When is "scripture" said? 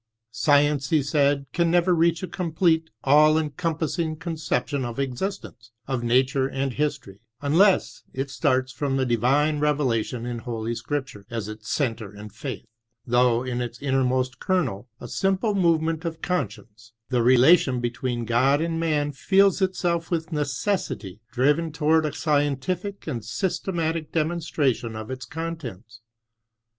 10.73-11.23